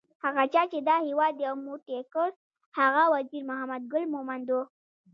[0.23, 2.29] هغه چا چې دا هیواد یو موټی کړ
[2.79, 4.61] هغه وزیر محمد ګل مومند وو